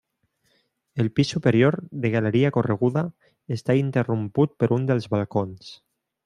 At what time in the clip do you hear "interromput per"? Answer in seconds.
3.83-4.71